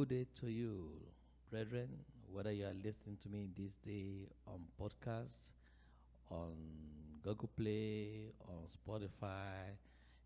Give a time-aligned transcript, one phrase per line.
[0.00, 0.88] Good day to you,
[1.50, 1.90] brethren,
[2.32, 5.36] whether you are listening to me this day on podcast,
[6.30, 6.54] on
[7.22, 9.76] Google Play, on Spotify,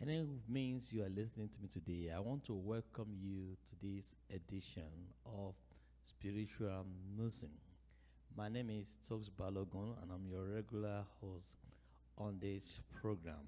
[0.00, 4.14] any means you are listening to me today, I want to welcome you to this
[4.34, 4.88] edition
[5.26, 5.52] of
[6.06, 7.58] Spiritual Musing.
[8.34, 11.56] My name is Tokes Balogun, and I'm your regular host
[12.16, 13.44] on this program.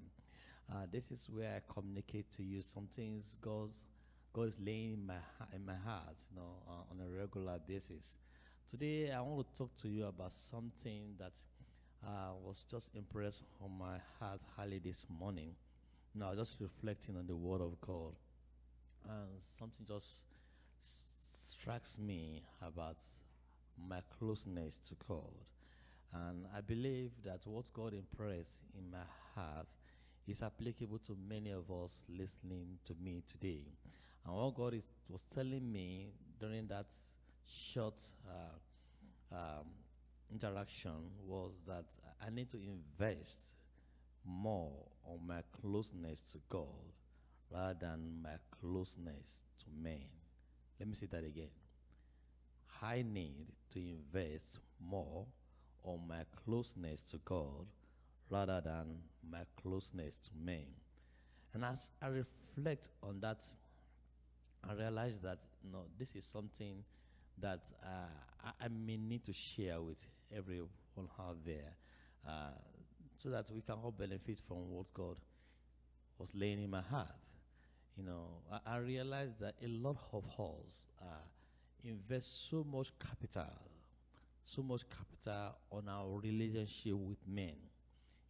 [0.71, 3.85] Uh, this is where I communicate to you some things God's
[4.33, 5.15] God is laying in my
[5.53, 8.17] in my heart, you know, uh, on a regular basis.
[8.69, 11.33] Today, I want to talk to you about something that
[12.05, 15.53] uh, was just impressed on my heart early this morning.
[16.15, 18.13] Now, just reflecting on the Word of God,
[19.09, 19.27] and
[19.59, 20.23] something just
[21.21, 22.97] strikes me about
[23.89, 25.33] my closeness to God.
[26.13, 29.03] And I believe that what God impressed in my
[29.35, 29.67] heart
[30.27, 33.63] is applicable to many of us listening to me today.
[34.25, 36.87] And what God is, was telling me during that
[37.47, 39.65] short uh, um,
[40.31, 40.91] interaction
[41.25, 41.85] was that
[42.25, 43.37] I need to invest
[44.25, 44.71] more
[45.05, 46.67] on my closeness to God
[47.51, 50.05] rather than my closeness to men.
[50.79, 51.49] Let me say that again.
[52.81, 55.25] I need to invest more
[55.83, 57.65] on my closeness to God
[58.31, 58.97] rather than
[59.29, 60.65] my closeness to men.
[61.53, 63.43] And as I reflect on that
[64.67, 66.83] I realize that you know this is something
[67.39, 69.97] that uh, I, I, may need to share with
[70.35, 70.69] everyone
[71.19, 71.73] out there,
[72.27, 72.51] uh,
[73.17, 75.15] so that we can all benefit from what God
[76.19, 77.07] was laying in my heart.
[77.97, 81.05] You know, I, I realize that a lot of us uh,
[81.83, 83.53] invest so much capital,
[84.43, 87.55] so much capital on our relationship with men.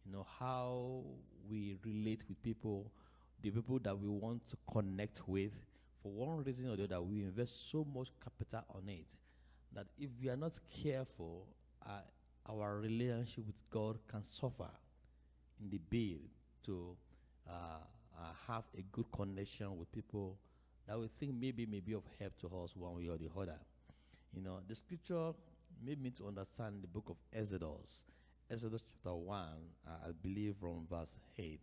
[0.04, 1.02] You know how
[1.48, 2.90] we relate with people,
[3.42, 5.52] the people that we want to connect with
[6.02, 9.06] for one reason or the other, we invest so much capital on it
[9.74, 11.46] that if we are not careful,
[11.86, 12.00] uh,
[12.48, 14.68] our relationship with God can suffer
[15.60, 16.18] in the bid
[16.64, 16.96] to
[17.48, 20.36] uh, uh, have a good connection with people
[20.88, 23.58] that we think maybe may be of help to us one way or the other.
[24.34, 25.32] You know, the scripture
[25.84, 28.02] made me to understand the book of Exodus,
[28.52, 29.38] Exodus chapter 1,
[29.86, 31.58] uh, I believe from verse 8.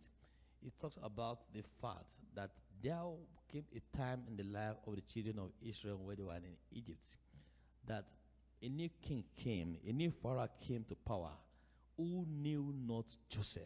[0.66, 2.50] It talks about the fact that
[2.82, 2.96] there
[3.52, 6.56] came a time in the life of the children of Israel where they were in
[6.72, 7.16] Egypt
[7.86, 8.06] that
[8.60, 11.30] a new king came, a new Pharaoh came to power
[11.96, 13.62] who knew not Joseph.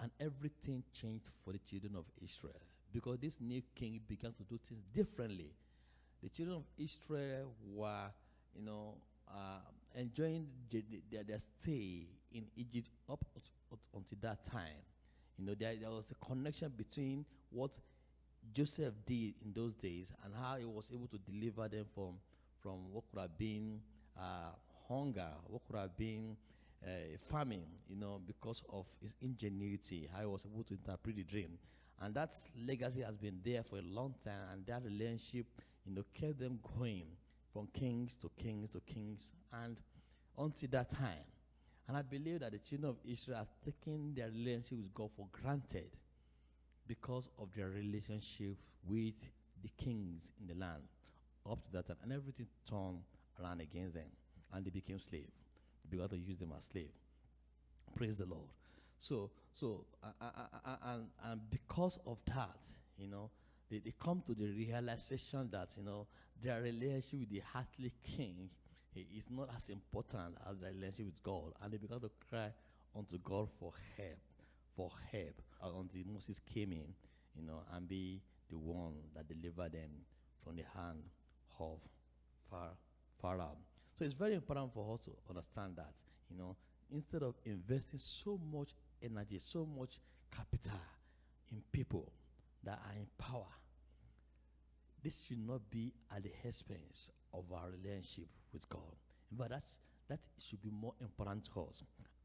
[0.00, 2.60] And everything changed for the children of Israel
[2.92, 5.52] because this new king began to do things differently.
[6.22, 8.10] The children of Israel were,
[8.54, 9.60] you know, uh,
[9.94, 13.24] enjoying their, their, stay in Egypt up,
[13.72, 14.82] up until that time.
[15.38, 17.70] You know, there, there was a connection between what
[18.52, 22.14] Joseph did in those days and how he was able to deliver them from,
[22.60, 23.80] from what could have been
[24.18, 24.50] uh,
[24.88, 26.36] hunger, what could have been
[26.84, 26.88] uh,
[27.30, 31.58] famine, you know, because of his ingenuity, how he was able to interpret the dream.
[32.00, 32.34] And that
[32.66, 35.46] legacy has been there for a long time, and that relationship,
[35.84, 37.06] you know, kept them going
[37.52, 39.80] from kings to kings to kings, and
[40.36, 41.24] until that time.
[41.86, 45.26] And I believe that the children of Israel have taken their relationship with God for
[45.32, 45.90] granted
[46.86, 49.14] because of their relationship with
[49.62, 50.82] the kings in the land
[51.50, 51.96] up to that time.
[52.02, 53.00] And everything turned
[53.40, 54.10] around against them.
[54.52, 55.32] And they became slaves.
[55.84, 56.92] They began to use them as slaves.
[57.96, 58.48] Praise the Lord.
[59.00, 60.30] So, so, uh, uh,
[60.64, 63.30] uh, and, and because of that, you know,
[63.70, 66.06] they, they come to the realization that, you know,
[66.42, 68.48] their relationship with the earthly king
[68.96, 71.52] is not as important as their relationship with God.
[71.62, 72.50] And they began to cry
[72.96, 74.18] unto God for help,
[74.74, 76.94] for help, until Moses came in,
[77.36, 78.20] you know, and be
[78.50, 79.90] the one that delivered them
[80.42, 81.02] from the hand
[81.60, 81.78] of
[83.20, 83.56] Pharaoh.
[83.98, 85.94] So it's very important for us to understand that,
[86.30, 86.56] you know,
[86.92, 88.70] instead of investing so much
[89.02, 89.98] energy, so much
[90.34, 90.80] capital
[91.50, 92.10] in people
[92.64, 93.46] that are in power,
[95.02, 98.96] this should not be at the expense of our relationship with God.
[99.30, 99.78] But that's,
[100.08, 101.82] that should be more important to us,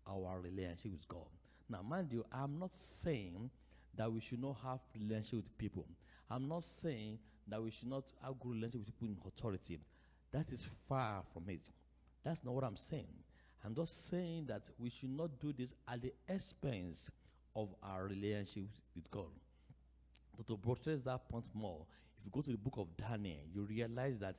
[0.08, 1.28] our relationship with God.
[1.70, 3.50] Now, mind you, I'm not saying
[3.96, 5.86] that we should not have relationship with people.
[6.30, 9.80] I'm not saying that we should not have good relationship with people in authority.
[10.32, 11.62] That is far from it.
[12.24, 13.08] That's not what I'm saying.
[13.66, 17.10] I'm just saying that we should not do this at the expense
[17.56, 19.32] of our relationship with God.
[20.36, 21.86] But to buttress that point more,
[22.18, 24.36] if you go to the book of Daniel, you realize that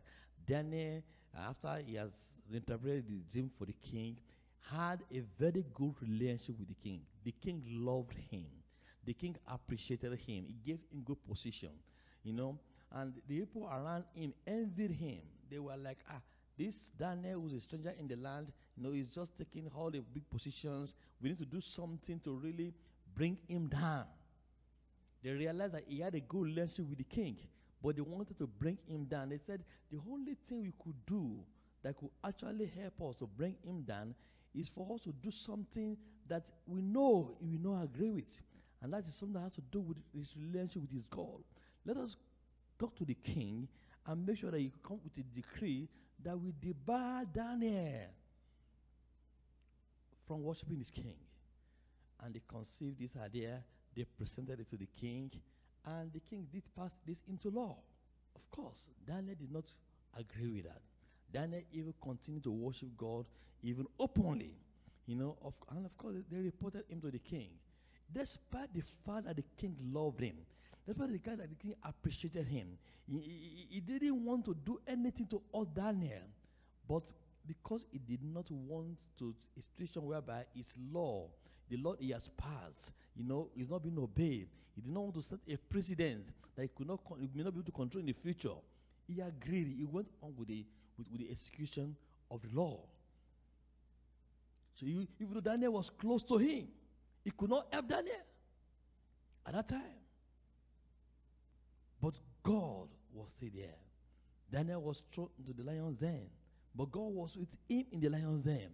[0.46, 1.02] Daniel,
[1.36, 2.12] after he has
[2.52, 4.16] interpreted the dream for the king,
[4.60, 7.00] had a very good relationship with the king.
[7.24, 8.46] The king loved him.
[9.04, 10.46] The king appreciated him.
[10.46, 11.70] He gave him good position,
[12.22, 12.58] you know.
[12.90, 15.20] And the people around him envied him.
[15.50, 16.20] They were like, ah,
[16.56, 20.00] this Daniel who's a stranger in the land, you know, he's just taking all the
[20.00, 20.94] big positions.
[21.20, 22.72] We need to do something to really
[23.14, 24.04] bring him down.
[25.24, 27.38] They realized that he had a good relationship with the king,
[27.82, 29.30] but they wanted to bring him down.
[29.30, 31.38] They said the only thing we could do
[31.82, 34.14] that could actually help us to bring him down
[34.54, 35.96] is for us to do something
[36.28, 38.40] that we know he will not agree with.
[38.82, 41.42] And that is something that has to do with his relationship with his God.
[41.86, 42.16] Let us
[42.78, 43.66] talk to the king
[44.06, 45.88] and make sure that he come with a decree
[46.22, 48.08] that we debar Daniel
[50.26, 51.16] from worshiping his king.
[52.22, 53.62] And they conceived this idea,
[53.96, 55.30] they presented it to the king,
[55.86, 57.76] and the king did pass this into law.
[58.34, 59.64] Of course, Daniel did not
[60.18, 60.80] agree with that.
[61.32, 63.26] Daniel even continued to worship God
[63.62, 64.54] even openly.
[65.06, 67.48] You know, of, and of course, they reported him to the king.
[68.12, 70.36] Despite the fact that the king loved him,
[70.86, 74.80] despite the fact that the king appreciated him, he, he, he didn't want to do
[74.86, 76.22] anything to hurt Daniel.
[76.88, 77.12] But
[77.46, 81.26] because he did not want to a situation whereby his law,
[81.68, 84.48] the law he has passed, you know, is not being obeyed.
[84.74, 86.26] He did not want to set a precedent
[86.56, 88.54] that he could not, he may not be able to control in the future.
[89.06, 89.74] He agreed.
[89.76, 90.64] He went on with the
[90.96, 91.96] with, with the execution
[92.30, 92.80] of the law.
[94.74, 96.68] So even though Daniel was close to him,
[97.22, 98.16] he could not help Daniel
[99.46, 99.80] at that time.
[102.00, 103.76] But God was still there.
[104.50, 106.26] Daniel was thrown into the lion's den,
[106.74, 108.70] but God was with him in the lion's den.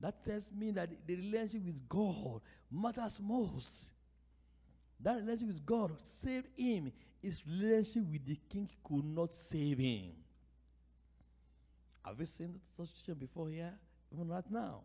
[0.00, 2.40] That tells me that the relationship with God
[2.70, 3.90] matters most.
[5.00, 6.92] That relationship with God saved him.
[7.20, 10.12] His relationship with the king could not save him.
[12.04, 13.74] Have you seen such situation before here?
[14.12, 14.82] Even right now.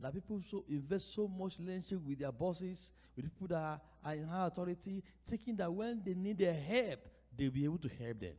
[0.00, 4.24] That people so invest so much relationship with their bosses, with people that are in
[4.24, 7.00] high authority, thinking that when they need their help,
[7.36, 8.34] they'll be able to help them.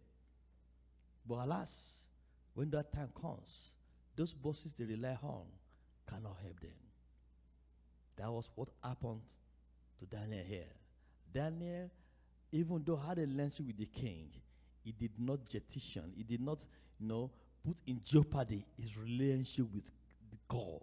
[1.28, 1.96] But alas,
[2.54, 3.70] when that time comes,
[4.16, 5.46] those bosses they rely on
[6.10, 6.70] cannot help them.
[8.18, 9.22] That was what happened
[10.00, 10.72] to Daniel here.
[11.34, 11.90] Daniel,
[12.52, 14.30] even though had a relationship with the king,
[14.84, 16.66] he did not jettison, he did not,
[17.00, 17.32] you know,
[17.66, 19.92] put in jeopardy his relationship with
[20.48, 20.82] God.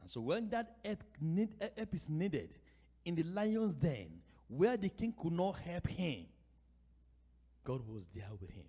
[0.00, 2.50] And so when that help, need, help is needed
[3.04, 6.26] in the lion's den, where the king could not help him,
[7.64, 8.64] God was there with him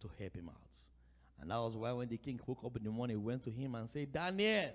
[0.00, 0.56] to help him out.
[1.40, 3.50] And that was why when the king woke up in the morning, he went to
[3.50, 4.70] him and said, Daniel,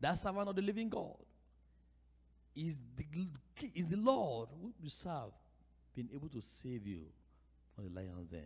[0.00, 1.16] that servant of the living God,
[2.54, 3.04] is the,
[3.74, 5.32] is the Lord who you serve
[5.94, 7.02] been able to save you
[7.74, 8.42] from the lion's den?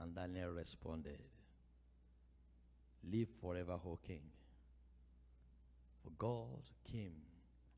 [0.00, 1.20] And Daniel responded,
[3.10, 4.22] Live forever, O king.
[6.02, 7.12] For God came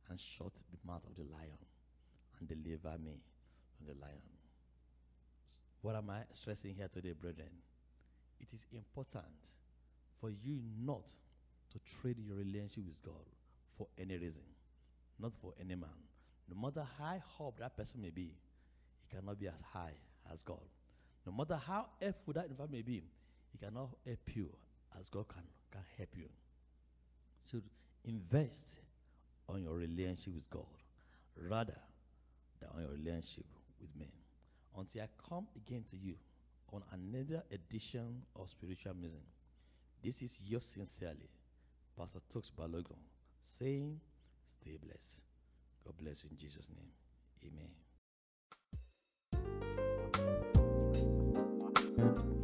[0.09, 1.59] and shut the mouth of the lion
[2.39, 3.21] and delivered me
[3.77, 4.23] from the lion.
[5.83, 7.51] What am I stressing here today, brethren?
[8.41, 9.25] It is important
[10.21, 11.13] for you not
[11.73, 13.27] to trade your relationship with God
[13.77, 14.43] for any reason,
[15.19, 15.91] not for any man.
[16.49, 18.33] No matter how up that person may be,
[19.03, 19.95] he cannot be as high
[20.33, 20.63] as God.
[21.27, 23.03] No matter how helpful that environment may be,
[23.53, 24.49] he cannot help you
[24.99, 25.43] as God can,
[25.73, 26.29] can help you.
[27.51, 27.59] So
[28.05, 28.79] invest
[29.49, 30.65] on your relationship with God
[31.37, 31.77] rather
[32.61, 33.47] than on your relationship
[33.81, 34.09] with men.
[34.77, 36.15] Until I come again to you
[36.73, 39.27] on another edition of Spiritual Musing.
[40.03, 41.31] This is yours sincerely,
[41.99, 43.01] Pastor Tokes Balogun,
[43.45, 44.01] saying,
[44.61, 45.21] Stay blessed.
[45.85, 46.93] God bless you in Jesus' name.
[52.05, 52.36] Amen.